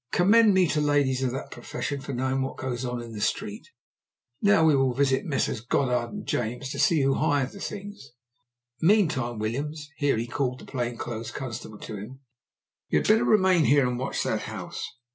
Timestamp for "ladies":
0.81-1.21